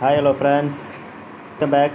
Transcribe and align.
Hi 0.00 0.16
hello 0.16 0.30
friends 0.30 0.80
back 1.70 1.94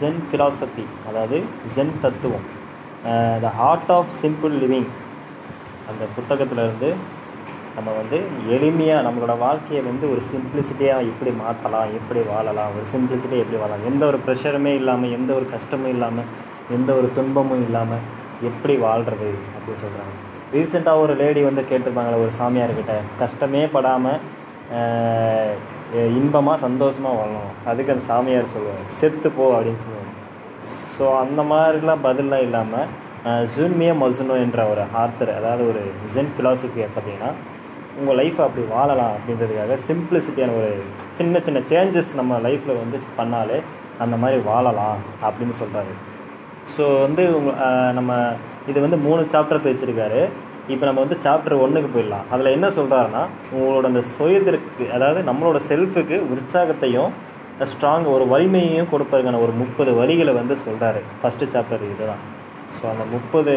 Zen 0.00 0.18
philosophy 0.28 0.82
அதாவது 1.08 1.36
Zen 1.76 1.92
தத்துவம். 2.02 2.44
The 3.42 3.50
heart 3.60 3.90
of 3.90 4.10
simple 4.18 4.54
living 4.62 4.90
அந்த 5.88 6.04
புத்தகத்தில் 6.16 6.60
இருந்து 6.64 6.90
நம்ம 7.76 7.88
வந்து 7.90 8.18
எளிமையாக 8.50 9.04
நம்மளோட 9.06 9.36
வாழ்க்கையை 9.38 9.82
வந்து 9.84 10.06
ஒரு 10.10 10.22
சிம்பிளிசிட்டியாக 10.32 11.06
எப்படி 11.06 11.32
மாற்றலாம் 11.38 11.94
எப்படி 11.94 12.24
வாழலாம் 12.28 12.74
ஒரு 12.76 12.84
சிம்பிளிசிட்டியாக 12.92 13.44
எப்படி 13.44 13.60
வாழலாம் 13.62 13.86
எந்த 13.86 14.04
ஒரு 14.06 14.20
ப்ரெஷருமே 14.26 14.74
இல்லாமல் 14.74 15.10
எந்த 15.10 15.32
ஒரு 15.34 15.48
கஷ்டமும் 15.50 15.92
இல்லாமல் 15.92 16.28
எந்த 16.70 16.92
ஒரு 16.92 17.10
துன்பமும் 17.14 17.64
இல்லாமல் 17.68 18.04
எப்படி 18.42 18.76
வாழ்கிறது 18.76 19.30
அப்படின்னு 19.54 19.82
சொல்கிறாங்க 19.84 20.14
ரீசெண்டாக 20.52 21.04
ஒரு 21.04 21.16
லேடி 21.16 21.42
வந்து 21.42 21.64
கேட்டிருப்பாங்களே 21.70 22.20
ஒரு 22.24 22.34
சாமியார்கிட்ட 22.38 22.96
கஷ்டமே 23.18 23.64
படாமல் 23.66 24.20
uh, 24.74 25.48
இன்பமாக 26.18 26.56
சந்தோஷமாக 26.66 27.18
வாழணும். 27.18 27.50
அதுக்கு 27.70 27.92
அந்த 27.94 28.04
சாமியார் 28.12 28.52
சொல்லுவார். 28.54 28.84
செத்து 29.00 29.28
போ 29.36 29.46
அப்படின்னு 29.56 29.82
சொல்லுவாங்க 29.84 30.12
ஸோ 30.96 31.04
அந்த 31.22 31.40
மாதிரிலாம் 31.50 32.04
பதிலாம் 32.06 32.44
இல்லாமல் 32.46 32.90
ஜூன்மிய 33.54 33.92
மசுனோ 34.02 34.34
என்ற 34.44 34.60
ஒரு 34.72 34.82
ஆர்த்தர் 35.02 35.32
அதாவது 35.38 35.62
ஒரு 35.70 35.82
ஜென் 36.14 36.32
ஃபிலாசபியை 36.34 36.88
பார்த்தீங்கன்னா 36.94 37.30
உங்கள் 38.00 38.18
லைஃப்பை 38.20 38.42
அப்படி 38.46 38.62
வாழலாம் 38.74 39.14
அப்படின்றதுக்காக 39.16 39.78
சிம்பிளிசிட்டியான 39.88 40.54
ஒரு 40.60 40.70
சின்ன 41.14 41.40
சின்ன 41.46 41.60
சேஞ்சஸ் 41.72 42.10
நம்ம 42.20 42.38
லைஃப்பில் 42.46 42.80
வந்து 42.82 42.98
பண்ணாலே 43.18 43.58
அந்த 43.98 44.14
மாதிரி 44.16 44.38
வாழலாம் 44.50 45.00
அப்படின்னு 45.26 45.54
சொல்கிறாரு 45.60 45.94
ஸோ 46.74 46.84
வந்து 47.00 47.22
உங்க 47.38 47.52
நம்ம 47.92 48.12
இது 48.68 48.78
வந்து 48.80 48.98
மூணு 49.06 49.22
சாப்டர் 49.34 49.64
பிரிச்சிருக்காரு 49.64 50.22
இப்போ 50.72 50.84
நம்ம 50.88 51.00
வந்து 51.04 51.16
சாப்டர் 51.24 51.62
ஒன்றுக்கு 51.64 51.88
போயிடலாம். 51.94 52.26
அதில் 52.34 52.54
என்ன 52.56 52.66
சொல்கிறாருன்னா 52.76 53.22
உங்களோட 53.54 53.84
அந்த 53.90 54.02
சுயத்திற்கு 54.14 54.84
அதாவது 54.96 55.20
நம்மளோட 55.28 55.58
செல்ஃபுக்கு 55.70 56.16
உற்சாகத்தையும் 56.34 57.10
ஸ்ட்ராங் 57.72 58.06
ஒரு 58.14 58.24
வலிமையையும் 58.30 58.88
கொடுப்பதுக்கான 58.92 59.40
ஒரு 59.46 59.52
முப்பது 59.62 59.90
வரிகளை 59.98 60.32
வந்து 60.38 60.54
சொல்கிறாரு 60.62 61.00
ஃபஸ்ட்டு 61.20 61.50
சாப்டர் 61.54 61.84
இதுதான். 61.90 62.22
ஸோ 62.76 62.82
அந்த 62.92 63.04
முப்பது 63.14 63.52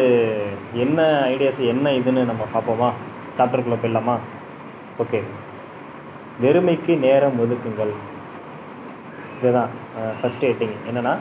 என்ன 0.84 0.98
ஐடியாஸ் 1.32 1.62
என்ன 1.72 1.92
இதுன்னு 2.00 2.24
நம்ம 2.30 2.44
பார்ப்போமா? 2.54 2.90
சாப்டருக்குள்ளே 3.38 3.80
போயிடலாமா? 3.82 4.16
ஓகே 5.04 5.20
வெறுமைக்கு 6.44 6.92
நேரம் 7.06 7.40
ஒதுக்குங்கள். 7.44 7.94
இதுதான் 9.40 9.72
ஃபஸ்ட் 10.20 10.46
ஹெட்டிங் 10.50 10.76
என்னென்னா 10.88 11.14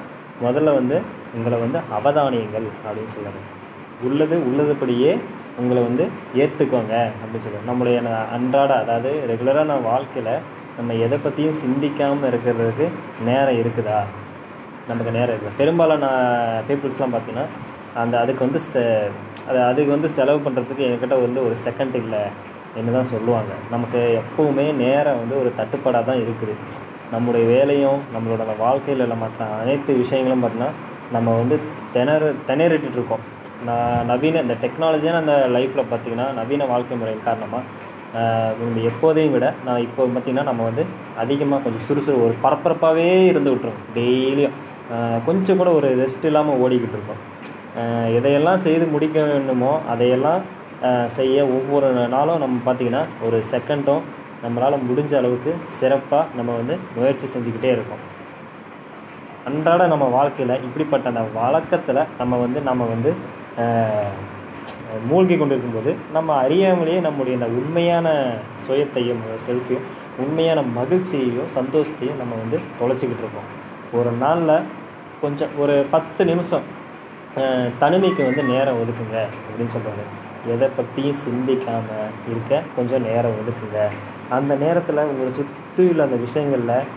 முதல்ல 0.46 0.74
வந்து 0.80 0.98
உங்களை 1.38 1.58
வந்து 1.66 1.80
அவதானியங்கள் 1.98 2.68
அப்படின்னு 2.86 3.14
சொல்லுவாங்க 3.16 3.42
உள்ளது 4.08 4.36
உள்ளதுபடியே 4.50 5.12
உங்களை 5.62 5.82
வந்து 5.88 6.06
ஏற்றுக்கோங்க 6.42 6.96
அப்படின்னு 7.22 7.44
சொல்லுவோம் 7.46 7.68
நம்மளுடைய 7.70 8.00
அன்றாட 8.36 8.72
அதாவது 8.84 9.12
ரெகுலராக 9.32 9.70
நான் 9.72 9.88
வாழ்க்கையில் 9.92 10.34
நம்ம 10.78 10.96
எதை 11.06 11.18
பற்றியும் 11.22 11.60
சிந்திக்காமல் 11.62 12.30
இருக்கிறதுக்கு 12.32 12.86
நேரம் 13.30 13.60
இருக்குதா? 13.62 14.00
நமக்கு 14.90 15.12
நேரம் 15.16 15.34
இருக்குது 15.34 15.58
பெரும்பாலான 15.62 16.10
பீப்புள்ஸ்லாம் 16.68 17.14
பார்த்தீங்கன்னா 17.16 17.46
அந்த 18.02 18.16
அதுக்கு 18.24 18.42
வந்து 18.48 18.60
செ 18.72 18.84
அது 19.50 19.60
அதுக்கு 19.70 19.92
வந்து 19.96 20.10
செலவு 20.18 20.40
பண்ணுறதுக்கு 20.46 20.86
என்கிட்ட 20.88 21.16
வந்து 21.26 21.40
ஒரு 21.48 21.56
செகண்ட் 21.66 21.96
இல்லை 22.02 22.22
என்ன 22.80 22.94
தான் 22.98 23.10
சொல்லுவாங்க. 23.14 23.52
நமக்கு 23.74 24.00
எப்போவுமே 24.22 24.66
நேரம் 24.84 25.20
வந்து 25.22 25.36
ஒரு 25.42 25.50
தட்டுப்பாடாக 25.60 26.08
தான் 26.10 26.22
இருக்குது. 26.26 26.56
நம்முடைய 27.14 27.44
வேலையும் 27.54 28.00
நம்மளோட 28.16 28.42
அந்த 28.48 28.58
வாழ்க்கையில் 28.66 29.22
மற்ற 29.24 29.48
அனைத்து 29.62 29.92
விஷயங்களும் 30.04 30.44
பார்த்தீங்கன்னா 30.44 30.72
நம்ம 31.16 31.34
வந்து 31.42 31.58
திணற 31.96 32.32
திணறிட்டு 32.50 32.98
இருக்கோம். 32.98 33.26
நான் 33.66 34.06
நவீன 34.06 34.42
இந்த 34.42 34.56
டெக்னாலஜியான 34.62 35.20
அந்த 35.20 35.36
லைஃப்பில் 35.48 35.90
பார்த்திங்கன்னா 35.90 36.34
நவீன 36.34 36.66
வாழ்க்கை 36.66 36.98
முறையின் 36.98 37.24
காரணமாக 37.24 37.64
எப்போதையும் 38.86 39.34
விட 39.34 39.54
நான் 39.66 39.80
இப்போ 39.80 40.02
பார்த்திங்கன்னா 40.04 40.44
நம்ம 40.44 40.64
வந்து 40.64 40.86
அதிகமாக 41.18 41.62
கொஞ்சம் 41.64 41.86
சுறுசுறு 41.88 42.24
ஒரு 42.24 42.34
பரபரப்பாகவே 42.44 43.08
இருந்து 43.28 43.52
விட்டுருவோம் 43.52 43.88
டெய்லியும் 43.96 44.56
கொஞ்சம் 45.26 45.58
கூட 45.58 45.72
ஒரு 45.72 45.90
ரெஸ்ட் 45.96 46.26
இல்லாமல் 46.26 46.60
ஓடிக்கிட்டு 46.64 46.98
இருக்கோம் 46.98 47.24
எதையெல்லாம் 48.10 48.64
செய்து 48.68 48.86
முடிக்க 48.86 49.20
வேண்டுமோ 49.22 49.80
அதையெல்லாம் 49.88 50.44
செய்ய 51.08 51.46
ஒவ்வொரு 51.48 52.08
நாளும் 52.08 52.40
நம்ம 52.40 52.62
பார்த்திங்கன்னா 52.66 53.04
ஒரு 53.22 53.44
செகண்டும் 53.52 54.04
நம்மளால் 54.44 54.86
முடிஞ்ச 54.90 55.14
அளவுக்கு 55.18 55.54
சிறப்பாக 55.80 56.26
நம்ம 56.36 56.56
வந்து 56.56 56.78
முயற்சி 56.96 57.28
செஞ்சுக்கிட்டே 57.34 57.72
இருக்கோம். 57.72 58.04
அன்றாட 59.46 59.88
நம்ம 59.88 60.06
வாழ்க்கையில் 60.10 60.62
இப்படிப்பட்ட 60.64 61.08
அந்த 61.10 61.24
வழக்கத்தில் 61.34 62.02
நம்ம 62.18 62.38
வந்து 62.38 62.62
நம்ம 62.62 62.86
வந்து 62.86 63.12
மூழ்கி 65.10 65.36
கொண்டிருக்கும்போது 65.38 65.92
நம்ம 66.16 66.36
அறியாமலேயே 66.44 67.00
நம்முடைய 67.08 67.38
இந்த 67.38 67.48
உண்மையான 67.60 68.08
சுயத்தையும் 68.66 69.24
செல்ஃபையும் 69.46 69.88
உண்மையான 70.24 70.60
மகிழ்ச்சியையும் 70.78 71.50
சந்தோஷத்தையும் 71.58 72.20
நம்ம 72.22 72.36
வந்து 72.44 72.58
தொலைச்சிக்கிட்டு 72.80 73.24
இருக்கோம். 73.24 73.50
ஒரு 73.98 74.12
நாளில் 74.24 74.56
கொஞ்சம் 75.24 75.54
ஒரு 75.64 75.76
பத்து 75.96 76.22
நிமிஷம் 76.32 76.66
தனிமைக்கு 77.82 78.22
வந்து 78.30 78.44
நேரம் 78.54 78.80
ஒதுக்குங்க 78.84 79.18
அப்படின்னு 79.48 79.74
சொல்கிறாங்க 79.76 80.06
எதை 80.54 80.68
பற்றியும் 80.78 81.20
சிந்திக்காமல் 81.26 82.14
இருக்க 82.32 82.62
கொஞ்சம் 82.78 83.06
நேரம் 83.10 83.38
ஒதுக்குங்க. 83.42 83.80
அந்த 84.38 84.54
நேரத்தில் 84.64 85.08
உங்களை 85.12 85.32
சுற்றியுள்ள 85.40 86.08
அந்த 86.08 86.18
விஷயங்களில் 86.26 86.88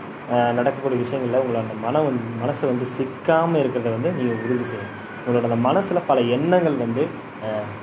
நடக்கக்கூடிய 0.57 0.97
விஷயங்களில் 1.03 1.41
உங்களை 1.43 1.59
அந்த 1.63 1.75
மனம் 1.85 2.07
வந்து 2.07 2.23
மனசை 2.43 2.65
வந்து 2.71 2.85
சிக்காமல் 2.97 3.61
இருக்கிறத 3.63 3.89
வந்து 3.97 4.11
நீங்கள் 4.17 4.41
உறுதி 4.45 4.65
செய்யணும். 4.71 4.97
உங்களோட 5.23 5.43
அந்த 5.49 5.59
மனசில் 5.67 6.07
பல 6.11 6.19
எண்ணங்கள் 6.35 6.77
வந்து 6.83 7.03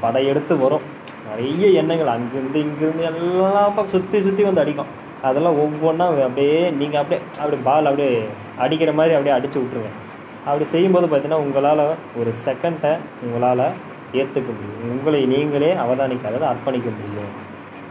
படையெடுத்து 0.03 0.55
வரும். 0.65 0.85
நிறைய 1.29 1.67
எண்ணங்கள் 1.81 2.15
அங்கேருந்து 2.15 2.59
இங்கேருந்து 2.67 3.05
எல்லாம் 3.11 3.79
சுற்றி 3.95 4.19
சுற்றி 4.27 4.43
வந்து 4.49 4.63
அடிக்கும். 4.65 4.91
அதெல்லாம் 5.29 5.59
ஒவ்வொன்றா 5.63 6.07
அப்படியே 6.27 6.59
நீங்கள் 6.81 7.01
அப்படியே 7.03 7.21
அப்படியே 7.41 7.63
பால் 7.69 7.89
அப்படியே 7.91 8.13
அடிக்கிற 8.65 8.91
மாதிரி 8.99 9.17
அப்படியே 9.17 9.37
அடித்து 9.37 9.59
விட்ருங்க 9.63 9.91
அப்படி 10.49 10.67
செய்யும்போது 10.73 11.07
பார்த்தீங்கன்னா 11.07 11.45
உங்களால் 11.47 11.85
ஒரு 12.21 12.31
செகண்டை 12.45 12.93
உங்களால் 13.25 13.65
ஏற்றுக்க 14.21 14.49
முடியும். 14.59 14.85
உங்களை 14.93 15.21
நீங்களே 15.33 15.71
அவதானிக்காததை 15.85 16.47
அர்ப்பணிக்க 16.53 16.89
முடியும். 16.99 17.33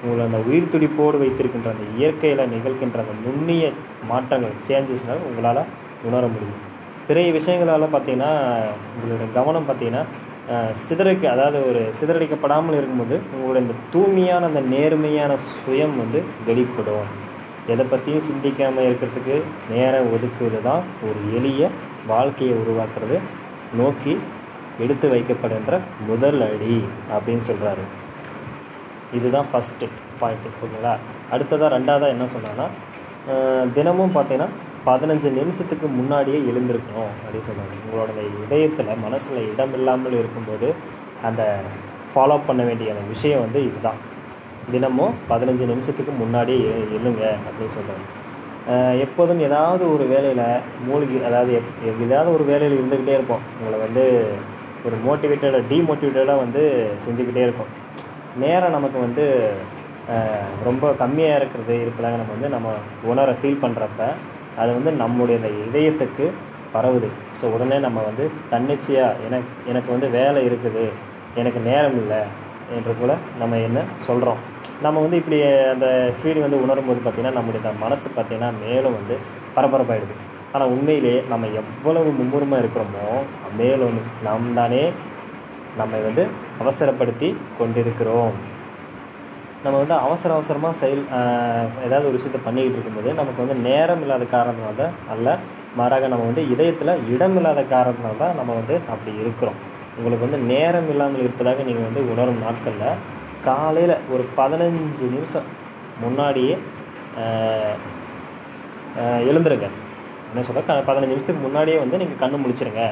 உங்களை 0.03 0.23
அந்த 0.27 0.39
உயிர் 0.47 0.71
துடிப்போடு 0.73 1.17
வைத்திருக்கின்ற 1.23 1.69
அந்த 1.75 1.85
இயற்கையில் 1.97 2.49
நிகழ்கின்ற 2.53 3.03
அந்த 3.03 3.15
நுண்ணிய 3.25 3.71
மாற்றங்கள் 4.11 4.55
சேஞ்சஸ்னால் 4.69 5.25
உங்களால் 5.29 5.61
உணர 6.07 6.23
முடியும். 6.33 6.63
பெரிய 7.07 7.27
விஷயங்களால் 7.37 7.93
பார்த்தீங்கன்னா 7.93 8.31
உங்களோட 8.93 9.25
கவனம் 9.37 9.67
பார்த்தீங்கன்னா 9.67 10.03
சிதறக்கு 10.87 11.25
அதாவது 11.33 11.59
ஒரு 11.69 11.81
சிதறடிக்கப்படாமல் 11.99 12.77
இருக்கும்போது 12.79 13.15
உங்களுடைய 13.33 13.61
இந்த 13.65 13.75
தூய்மையான 13.93 14.47
அந்த 14.49 14.61
நேர்மையான 14.73 15.31
சுயம் 15.51 15.95
வந்து 16.01 16.19
வெளிப்படும். 16.47 17.07
எதை 17.73 17.85
பற்றியும் 17.91 18.25
சிந்திக்காமல் 18.27 18.87
இருக்கிறதுக்கு 18.89 19.37
நேரம் 19.73 20.11
ஒதுக்குவது 20.15 20.59
தான் 20.67 20.83
ஒரு 21.07 21.19
எளிய 21.37 21.69
வாழ்க்கையை 22.11 22.55
உருவாக்குறது. 22.61 23.17
நோக்கி 23.79 24.13
எடுத்து 24.83 25.07
வைக்கப்படுகின்ற 25.13 25.75
முதல் 26.09 26.41
அடி 26.49 26.75
அப்படின்னு 27.15 27.43
சொல்கிறாரு 27.49 27.85
இதுதான் 29.17 29.49
ஃபஸ்ட்டு 29.51 29.87
பாயிண்ட்டு 30.21 30.53
ஓகேங்களா 30.53 30.93
அடுத்ததாக 31.33 31.69
ரெண்டாவதாக 31.75 32.13
என்ன 32.15 32.25
சொன்னான்னா 32.35 32.67
தினமும் 33.75 34.15
பார்த்தீங்கன்னா 34.15 34.49
பதினஞ்சு 34.87 35.29
நிமிஷத்துக்கு 35.37 35.87
முன்னாடியே 35.99 36.39
எழுந்திருக்கணும் 36.49 37.11
அப்படின்னு 37.21 37.47
சொல்லுவாங்க 37.47 37.77
உங்களோட 37.85 38.09
இதயத்தில் 38.43 38.91
மனசில் 39.05 39.39
இடம் 39.51 39.73
இல்லாமல் 39.77 40.19
இருக்கும்போது 40.21 40.67
அந்த 41.29 41.41
ஃபாலோ 42.11 42.37
பண்ண 42.49 42.61
வேண்டிய 42.67 42.93
அந்த 42.93 43.03
விஷயம் 43.15 43.43
வந்து 43.45 43.59
இதுதான். 43.69 43.99
தினமும் 44.73 45.17
பதினஞ்சு 45.31 45.65
நிமிஷத்துக்கு 45.71 46.13
முன்னாடியே 46.21 46.71
எழுங்க 46.97 47.23
அப்படின்னு 47.45 47.75
சொல்கிறாங்க 47.77 48.05
எப்போதும் 49.05 49.41
ஏதாவது 49.47 49.83
ஒரு 49.95 50.05
வேலையில் 50.13 50.45
மூழ்கி 50.87 51.17
அதாவது 51.27 51.51
எப் 51.89 52.01
ஏதாவது 52.07 52.29
ஒரு 52.37 52.43
வேலையில் 52.51 52.77
இருந்துக்கிட்டே 52.79 53.13
இருப்போம். 53.17 53.43
உங்களை 53.59 53.77
வந்து 53.85 54.03
ஒரு 54.87 54.95
மோட்டிவேட்டடாக 55.05 55.61
டீமோட்டிவேட்டடாக 55.71 56.43
வந்து 56.43 56.63
செஞ்சுக்கிட்டே 57.05 57.43
இருக்கும் 57.47 57.71
நேரம் 58.43 58.75
நமக்கு 58.77 58.99
வந்து 59.05 59.25
ரொம்ப 60.67 60.91
கம்மியாக 61.03 61.39
இருக்கிறது 61.39 61.75
இருப்பதாக 61.83 62.17
நம்ம 62.21 62.33
வந்து 62.35 62.51
நம்ம 62.55 62.73
உணர 63.11 63.31
ஃபீல் 63.39 63.63
பண்ணுறப்ப 63.63 64.09
அது 64.61 64.69
வந்து 64.77 64.91
நம்முடைய 65.03 65.37
இந்த 65.39 65.49
இதயத்துக்கு 65.67 66.25
பரவுது. 66.75 67.09
ஸோ 67.39 67.45
உடனே 67.55 67.77
நம்ம 67.85 67.99
வந்து 68.09 68.23
தன்னிச்சையாக 68.51 69.23
எனக்கு 69.27 69.51
எனக்கு 69.71 69.89
வந்து 69.95 70.07
வேலை 70.17 70.41
இருக்குது 70.49 70.85
எனக்கு 71.41 71.59
நேரம் 71.69 71.97
இல்லை 72.01 72.21
என்ற 72.77 72.91
போல் 72.99 73.13
நம்ம 73.41 73.57
என்ன 73.67 73.79
சொல்கிறோம் 74.07 74.39
நம்ம 74.85 75.01
வந்து 75.03 75.19
இப்படி 75.21 75.37
அந்த 75.73 75.87
ஃபீல் 76.17 76.43
வந்து 76.45 76.57
உணரும்போது 76.63 76.99
பார்த்திங்கன்னா 77.03 77.37
நம்முடைய 77.37 77.71
மனசு 77.83 78.07
பார்த்திங்கன்னா 78.17 78.49
மேலும் 78.63 78.97
வந்து 78.99 79.15
பரபரப்பாயிடுது. 79.55 80.15
ஆனால் 80.53 80.71
உண்மையிலே 80.73 81.15
நம்ம 81.31 81.47
எவ்வளவு 81.61 82.09
மும்முரமாக 82.19 82.61
இருக்கிறோமோ 82.63 83.07
மேலும் 83.61 83.97
நாம் 84.27 84.53
தானே 84.59 84.83
நம்மை 85.79 85.99
வந்து 86.07 86.23
அவசரப்படுத்தி 86.61 87.29
கொண்டிருக்கிறோம். 87.59 88.35
நம்ம 89.63 89.75
வந்து 89.83 89.95
அவசர 90.05 90.29
அவசரமாக 90.37 90.75
செயல் 90.81 91.03
ஏதாவது 91.85 92.07
ஒரு 92.09 92.17
விஷயத்தை 92.17 92.41
பண்ணிக்கிட்டு 92.47 92.77
இருக்கும்போது 92.77 93.09
நமக்கு 93.19 93.43
வந்து 93.43 93.55
நேரம் 93.67 94.03
இல்லாத 94.05 94.25
காரணத்தினால 94.35 94.75
தான் 94.81 94.95
அல்ல 95.13 95.27
மாறாக 95.79 96.07
நம்ம 96.11 96.27
வந்து 96.29 96.43
இதயத்தில் 96.53 97.01
இடம் 97.13 97.37
இல்லாத 97.39 97.61
காரணத்தினால 97.73 98.17
தான் 98.23 98.37
நம்ம 98.39 98.51
வந்து 98.59 98.75
அப்படி 98.93 99.11
இருக்கிறோம். 99.23 99.57
உங்களுக்கு 99.97 100.27
வந்து 100.27 100.39
நேரம் 100.53 100.89
இல்லாமல் 100.93 101.23
இருப்பதாக 101.25 101.63
நீங்கள் 101.69 101.87
வந்து 101.87 102.01
உணரும் 102.11 102.43
நாட்களில் 102.45 103.01
காலையில் 103.47 103.95
ஒரு 104.13 104.23
பதினஞ்சு 104.39 105.05
நிமிஷம் 105.15 105.47
முன்னாடியே 106.03 106.55
எழுந்துருங்க. 109.29 109.67
என்ன 110.31 110.43
சொல்ல 110.47 110.61
க 110.67 110.73
பதினஞ்சு 110.89 111.11
நிமிஷத்துக்கு 111.13 111.45
முன்னாடியே 111.47 111.77
வந்து 111.83 111.99
நீங்கள் 112.01 112.21
கண்ணு 112.23 112.43
முடிச்சிருங்க 112.43 112.83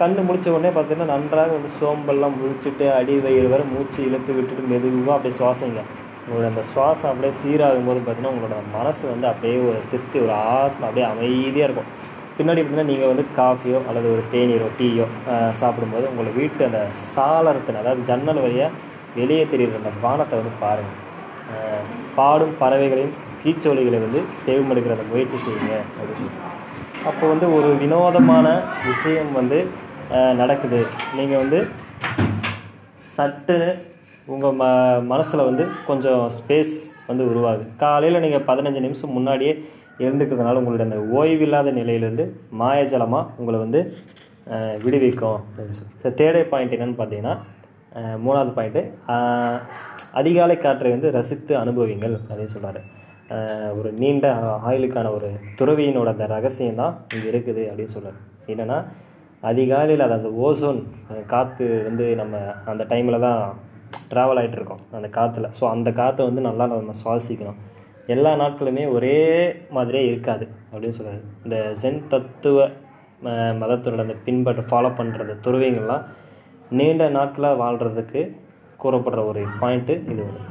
கண்ணு 0.00 0.22
முடிச்ச 0.28 0.48
உடனே 0.54 0.70
பார்த்தீங்கன்னா 0.76 1.12
நன்றாக 1.12 1.52
வந்து 1.56 1.70
சோம்பெல்லாம் 1.76 2.34
முழிச்சிட்டு 2.38 2.86
அடி 2.96 3.14
வயிறு 3.24 3.48
வர 3.52 3.62
மூச்சு 3.74 3.98
இழுத்து 4.06 4.32
விட்டுட்டு 4.36 4.70
மெதுவாக 4.72 5.14
அப்படியே 5.14 5.34
சுவாசிங்க. 5.38 5.82
உங்களோட 6.24 6.46
அந்த 6.52 6.62
சுவாசம் 6.70 7.10
அப்படியே 7.10 7.32
சீராகும் 7.40 7.88
போது 7.88 8.00
பார்த்தீங்கன்னா 8.00 8.32
உங்களோட 8.34 8.56
மனசு 8.74 9.02
வந்து 9.12 9.26
அப்படியே 9.30 9.56
ஒரு 9.68 9.78
திருப்தி 9.92 10.18
ஒரு 10.24 10.34
ஆத்மா 10.56 10.84
அப்படியே 10.88 11.06
அமைதியாக 11.12 11.66
இருக்கும். 11.68 11.88
பின்னாடி 12.38 12.60
பார்த்தீங்கன்னா 12.60 12.90
நீங்கள் 12.90 13.10
வந்து 13.12 13.24
காஃபியோ 13.38 13.78
அல்லது 13.90 14.08
ஒரு 14.14 14.22
தேநீரோ 14.34 14.68
டீயோ 14.80 15.06
சாப்பிடும்போது 15.60 16.06
உங்களை 16.10 16.32
வீட்டு 16.40 16.62
அந்த 16.68 16.80
சாளரத்தின் 17.14 17.80
அதாவது 17.82 18.02
ஜன்னல் 18.10 18.42
வழியாக 18.46 18.72
வெளியே 19.18 19.44
தெரிகிற 19.52 19.78
அந்த 19.82 19.92
வானத்தை 20.04 20.34
வந்து 20.40 20.54
பாருங்கள் 20.64 21.02
பாடும் 22.18 22.54
பறவைகளின் 22.60 23.14
கீச்சொலிகளை 23.42 23.98
வந்து 24.04 24.20
செவிமடுக்கிற 24.44 24.94
அந்த 24.98 25.08
முயற்சி 25.12 25.38
செய்யுங்க 25.46 25.74
அப்படின்னு. 26.00 26.34
அப்போ 27.08 27.24
வந்து 27.32 27.46
ஒரு 27.56 27.68
வினோதமான 27.82 28.46
விஷயம் 28.90 29.32
வந்து 29.40 29.58
நடக்குது. 30.40 30.80
நீங்கள் 31.18 31.42
வந்து 31.42 31.60
சட்டுன்னு 33.16 33.70
உங்கள் 34.34 34.56
ம 34.60 34.64
மனசில் 35.12 35.48
வந்து 35.48 35.64
கொஞ்சம் 35.88 36.22
ஸ்பேஸ் 36.36 36.76
வந்து 37.10 37.24
உருவாகுது. 37.30 37.64
காலையில் 37.82 38.24
நீங்கள் 38.24 38.46
பதினஞ்சு 38.50 38.80
நிமிஷம் 38.86 39.14
முன்னாடியே 39.16 39.52
எழுந்துக்கிறதுனால 40.04 40.60
உங்களுடைய 40.60 40.86
அந்த 40.88 40.98
ஓய்வில்லாத 41.18 41.72
நிலையிலேருந்து 41.80 42.24
மாயஜலமாக 42.62 43.30
உங்களை 43.40 43.58
வந்து 43.64 43.80
விடுவிக்கும். 44.84 45.38
அப்படின்னு 45.46 45.76
சொல்லி 45.78 45.94
ஸோ 46.02 46.10
தேர்டே 46.20 46.42
பாயிண்ட் 46.52 46.74
என்னன்னு 46.76 46.98
பார்த்தீங்கன்னா 47.00 47.34
மூணாவது 48.24 48.50
பாயிண்ட்டு 48.56 48.82
அதிகாலை 50.20 50.56
காற்றை 50.64 50.90
வந்து 50.94 51.10
ரசித்து 51.18 51.52
அனுபவிங்கள் 51.62 52.14
அப்படின்னு 52.28 52.54
சொல்கிறாரு 52.56 52.80
ஒரு 53.78 53.90
நீண்ட 54.02 54.26
ஆயுளுக்கான 54.68 55.10
ஒரு 55.16 55.28
துறவியினோட 55.58 56.10
அந்த 56.14 56.26
ரகசியம் 56.34 56.80
தான் 56.82 56.94
இங்கே 57.14 57.28
இருக்குது 57.32 57.62
அப்படின்னு 57.70 57.94
சொல்கிறார் 57.96 58.18
என்னென்னா 58.52 58.78
அதிகாலையில் 59.42 60.00
அது 60.00 60.12
அந்த 60.12 60.28
ஓசோன் 60.40 60.80
காற்று 61.26 61.82
வந்து 61.84 62.16
நம்ம 62.16 62.36
அந்த 62.64 62.84
டைமில் 62.84 63.20
தான் 63.20 63.40
ட்ராவல் 64.10 64.38
ஆகிட்டு 64.38 64.52
இருக்கோம். 64.52 64.80
அந்த 64.92 65.08
காற்றுல 65.08 65.50
ஸோ 65.60 65.70
அந்த 65.70 65.92
காற்றை 65.92 66.26
வந்து 66.26 66.40
நல்லா 66.40 66.66
நம்ம 66.66 66.92
சுவாசிக்கணும். 67.04 67.58
எல்லா 68.06 68.34
நாட்களுமே 68.34 68.92
ஒரே 68.92 69.16
மாதிரியே 69.70 70.06
இருக்காது 70.06 70.44
அப்படின்னு 70.72 70.96
சொல்கிறாரு 70.98 71.22
இந்த 71.44 71.56
ஜென் 71.82 72.06
தத்துவ 72.06 72.58
ம- 73.22 73.30
மதத்தோட 73.60 73.98
அந்த 73.98 74.16
பின்பற்ற 74.24 74.62
ஃபாலோ 74.62 74.90
பண்ணுறது 74.96 75.34
துறவிங்கள்லாம் 75.44 76.04
நீண்ட 76.70 77.08
நாட்களாக 77.08 77.62
வாழ்கிறதுக்கு 77.62 78.20
கூறப்படுற 78.82 79.26
ஒரு 79.26 79.44
பாயிண்ட்டு 79.60 80.10
இது 80.10 80.22
ஒன்று 80.22 80.42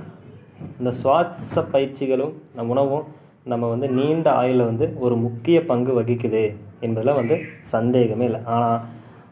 இந்த 0.79 0.91
சுவாச 0.91 1.61
பயிற்சிகளும் 1.71 2.33
நம்ம 2.53 2.71
உணவும் 2.71 3.05
நம்ம 3.51 3.67
வந்து 3.71 3.87
நீண்ட 3.97 4.27
ஆயுளில் 4.41 4.69
வந்து 4.69 4.85
ஒரு 5.05 5.15
முக்கிய 5.25 5.57
பங்கு 5.71 5.91
வகிக்குது 5.97 6.43
என்பதில் 6.85 7.17
வந்து 7.17 7.35
சந்தேகமே 7.73 8.25
இல்லை. 8.29 8.39
ஆனால் 8.53 8.79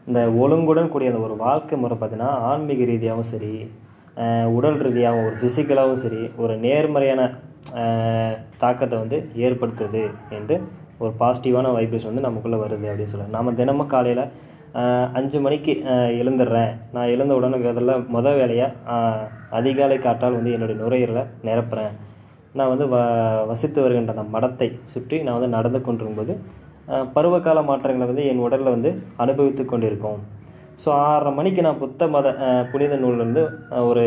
இந்த 0.08 0.20
ஒழுங்குடன் 0.42 0.90
கூடிய 0.92 1.12
அந்த 1.12 1.22
ஒரு 1.28 1.34
வாழ்க்கை 1.46 1.76
முறை 1.82 1.96
பார்த்தீங்கன்னா 1.96 2.30
ஆன்மீக 2.50 2.86
ரீதியாகவும் 2.90 3.30
சரி 3.32 3.52
உடல் 4.56 4.78
ரீதியாகவும் 4.86 5.26
ஒரு 5.28 5.36
ஃபிசிக்கலாகவும் 5.40 6.02
சரி 6.04 6.22
ஒரு 6.44 6.54
நேர்மறையான 6.66 7.20
தாக்கத்தை 8.62 8.96
வந்து 9.02 9.18
ஏற்படுத்துது 9.46 10.04
என்று 10.38 10.56
ஒரு 11.02 11.12
பாசிட்டிவான 11.20 11.74
வைப்ரேஷன் 11.76 12.12
வந்து 12.12 12.26
நமக்குள்ளே 12.28 12.58
வருது 12.64 12.86
அப்படின்னு 12.90 13.12
சொல்லலாம் 13.12 13.36
நம்ம 13.38 13.56
தினமும் 13.60 13.92
காலையில் 13.94 14.24
அஞ்சு 15.18 15.38
மணிக்கு 15.44 15.72
எழுந்துடுறேன். 16.20 16.72
நான் 16.94 17.12
எழுந்த 17.14 17.32
உடனே 17.38 17.58
முதல்ல 17.68 17.92
முத 18.14 18.28
வேலையாக 18.38 19.28
அதிகாலை 19.58 19.98
காட்டால் 20.06 20.38
வந்து 20.38 20.54
என்னுடைய 20.56 20.76
நுரையீரலை 20.82 21.24
நிரப்புறேன். 21.48 21.94
நான் 22.58 22.70
வந்து 22.72 22.86
வ 22.92 22.96
வசித்து 23.50 23.78
வருகின்ற 23.84 24.12
அந்த 24.14 24.24
மடத்தை 24.34 24.68
சுற்றி 24.92 25.16
நான் 25.24 25.36
வந்து 25.38 25.54
நடந்து 25.56 25.78
கொண்டிருக்கும்போது 25.86 26.34
பருவகால 27.16 27.58
மாற்றங்களை 27.68 28.06
வந்து 28.10 28.24
என் 28.30 28.42
உடலில் 28.46 28.74
வந்து 28.74 28.90
அனுபவித்து 29.22 29.62
கொண்டிருக்கோம். 29.72 30.20
ஸோ 30.82 30.88
ஆறரை 31.06 31.30
மணிக்கு 31.38 31.60
நான் 31.66 31.80
புத்த 31.82 32.06
மத 32.14 32.28
புனித 32.72 32.94
நூல்லேருந்து 33.02 33.42
ஒரு 33.90 34.04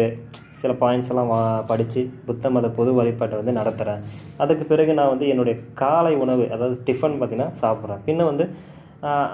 சில 0.61 0.71
பாயிண்ட்ஸ் 0.81 1.11
எல்லாம் 1.11 1.29
வா 1.31 1.39
படித்து 1.71 2.01
புத்த 2.27 2.49
மத 2.55 2.67
பொது 2.77 2.91
வழிபாட்டை 2.99 3.35
வந்து 3.41 3.57
நடத்துகிறேன் 3.59 4.01
அதுக்கு 4.43 4.63
பிறகு 4.71 4.93
நான் 4.99 5.11
வந்து 5.13 5.27
என்னுடைய 5.33 5.55
காலை 5.81 6.13
உணவு 6.23 6.45
அதாவது 6.55 6.77
டிஃபன் 6.87 7.17
பார்த்திங்கன்னா 7.19 7.49
சாப்பிட்றேன். 7.63 8.01
பின்ன 8.07 8.25
வந்து 8.31 8.45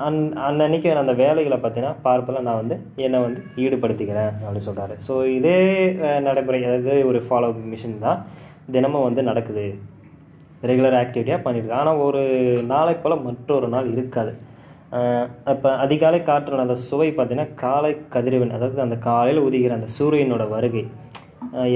அன் 0.06 0.20
அன்னன்னைக்கு 0.48 0.90
அந்த 1.02 1.14
வேலைகளை 1.22 1.58
பார்த்தீங்கன்னா 1.60 1.94
பார்ப்பதில் 2.08 2.48
நான் 2.48 2.62
வந்து 2.62 2.78
என்னை 3.06 3.20
வந்து 3.26 3.42
ஈடுபடுத்திக்கிறேன் 3.66 4.32
அப்படின்னு 4.42 4.68
சொல்கிறாரு 4.70 4.96
ஸோ 5.08 5.14
இதே 5.38 5.60
நடைமுறை 6.28 6.60
அதாவது 6.70 6.96
ஒரு 7.12 7.22
ஃபாலோ 7.28 7.52
மிஷின் 7.74 8.04
தான். 8.08 8.20
தினமும் 8.76 9.06
வந்து 9.08 9.22
நடக்குது. 9.30 9.66
ரெகுலர் 10.70 10.98
ஆக்டிவிட்டியாக 11.02 11.44
பண்ணியிருக்கு 11.46 11.80
ஆனால் 11.82 12.02
ஒரு 12.08 12.24
நாளை 12.72 12.96
போல் 12.96 13.24
மற்றொரு 13.28 13.68
நாள் 13.76 13.88
இருக்காது. 13.96 14.34
இப்போ 15.54 15.70
அதிகாலை 15.84 16.20
காற்றோட 16.30 16.62
அந்த 16.66 16.78
சுவை 16.88 17.08
பார்த்திங்கன்னா 17.12 17.56
காலை 17.64 17.92
கதிரவன் 18.16 18.56
அதாவது 18.58 18.80
அந்த 18.86 18.98
காலையில் 19.08 19.46
உதிக்கிற 19.48 19.76
அந்த 19.80 19.90
சூரியனோட 19.98 20.44
வருகை 20.56 20.84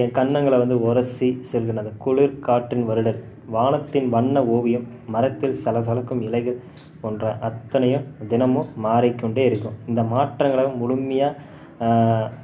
என் 0.01 0.13
கன்னங்களை 0.17 0.57
வந்து 0.63 0.77
உரசி 0.89 1.29
செல்கிற 1.51 1.81
அந்த 1.83 1.93
குளிர் 2.03 2.39
காற்றின் 2.47 2.85
வருடல் 2.89 3.19
வானத்தின் 3.55 4.07
வண்ண 4.15 4.37
ஓவியம் 4.55 4.85
மரத்தில் 5.15 5.59
சலசலக்கும் 5.63 6.23
இலைகள் 6.27 6.61
போன்ற 7.01 7.33
அத்தனையும் 7.47 8.07
தினமும் 8.31 8.71
மாறிக்கொண்டே 8.85 9.43
இருக்கும். 9.49 9.75
இந்த 9.89 10.01
மாற்றங்களை 10.13 10.63
முழுமையாக 10.81 11.35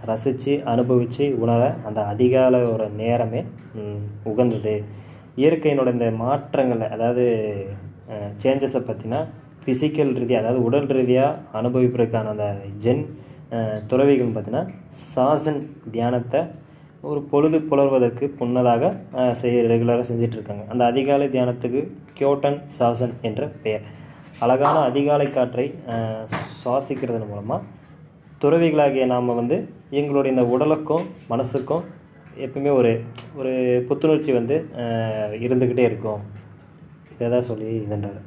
ரசித்து 0.10 0.54
அனுபவித்து 0.72 1.26
உணர 1.44 1.62
அந்த 1.88 2.00
அதிகாலையோட 2.14 2.84
நேரமே 3.02 3.42
உகந்தது. 4.32 4.76
இயற்கையினோட 5.42 5.92
இந்த 5.96 6.08
மாற்றங்களை 6.24 6.88
அதாவது 6.96 7.24
சேஞ்சஸை 8.44 8.82
பற்றினா 8.90 9.20
ஃபிசிக்கல் 9.64 10.12
ரீதியாக 10.22 10.44
அதாவது 10.44 10.62
உடல் 10.68 10.90
ரீதியாக 10.98 11.40
அனுபவிப்பதற்கான 11.60 12.32
அந்த 12.34 12.48
ஜென் 12.86 13.04
துறவிகள் 13.90 14.34
பார்த்தீங்கன்னா 14.36 14.64
சாசன் 15.14 15.62
தியானத்தை 15.96 16.42
ஒரு 17.10 17.20
பொழுது 17.32 17.58
புலர்வதற்கு 17.70 18.26
முன்னதாக 18.40 18.84
செய்ய 19.42 19.64
ரெகுலராக 19.72 20.04
செஞ்சிட்ருக்காங்க. 20.10 20.64
அந்த 20.74 20.84
அதிகாலை 20.92 21.26
தியானத்துக்கு 21.34 21.82
கியோட்டன் 22.18 22.60
சாசன் 22.78 23.14
என்ற 23.30 23.42
பெயர். 23.64 23.84
அழகான 24.44 24.76
அதிகாலை 24.90 25.28
காற்றை 25.38 25.66
சுவாசிக்கிறதன் 26.62 27.32
மூலமாக 27.32 27.62
துறவிகளாகிய 28.44 29.06
நாம் 29.14 29.38
வந்து 29.42 29.58
எங்களுடைய 30.00 30.32
இந்த 30.36 30.46
உடலுக்கும் 30.54 31.06
மனசுக்கும் 31.30 31.84
எப்பவுமே 32.46 32.72
ஒரு 32.80 32.92
ஒரு 33.40 33.52
புத்துணர்ச்சி 33.88 34.32
வந்து 34.40 34.56
இருந்துக்கிட்டே 35.46 35.86
இருக்கும். 35.90 36.22
இதை 37.14 37.28
தான் 37.30 37.50
சொல்லி 37.50 37.68
இதுன்றார். 37.86 38.22